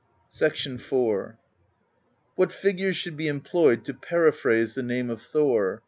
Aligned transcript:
IV. 0.35 0.51
^^ 0.53 1.37
What 2.33 2.51
figures 2.51 2.95
should 2.95 3.15
be 3.15 3.27
employed 3.27 3.85
to 3.85 3.93
periphrase 3.93 4.73
the 4.73 4.81
name 4.81 5.11
of 5.11 5.21
Thor? 5.21 5.79